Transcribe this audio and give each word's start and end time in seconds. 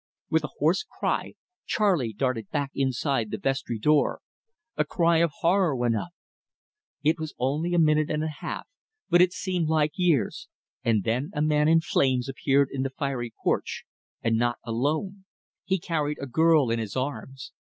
With 0.31 0.43
a 0.43 0.47
hoarse 0.57 0.81
cry, 0.99 1.35
Charley 1.67 2.11
darted 2.11 2.49
back 2.49 2.71
inside 2.73 3.29
the 3.29 3.37
vestry 3.37 3.77
door. 3.77 4.21
A 4.75 4.83
cry 4.83 5.17
of 5.17 5.29
horror 5.41 5.75
went 5.75 5.95
up. 5.95 6.09
It 7.03 7.19
was 7.19 7.35
only 7.37 7.75
a 7.75 7.77
minute 7.77 8.09
and 8.09 8.23
a 8.23 8.27
half, 8.39 8.67
but 9.11 9.21
it 9.21 9.31
seemed 9.31 9.67
like 9.67 9.91
years, 9.93 10.47
and 10.83 11.03
then 11.03 11.29
a 11.35 11.41
man 11.43 11.67
in 11.67 11.81
flames 11.81 12.27
appeared 12.27 12.69
in 12.71 12.81
the 12.81 12.89
fiery 12.89 13.31
porch 13.43 13.83
and 14.23 14.37
not 14.37 14.57
alone. 14.63 15.25
He 15.65 15.77
carried 15.77 16.17
a 16.19 16.25
girl 16.25 16.71
in 16.71 16.79
his 16.79 16.95
arms. 16.97 17.51